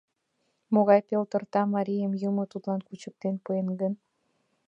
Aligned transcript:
Могай 0.73 1.01
пелторта 1.09 1.61
марийым 1.75 2.13
Юмо 2.29 2.43
тудлан 2.51 2.81
кучыктен 2.87 3.35
пуэн 3.43 3.67
гын? 3.81 3.93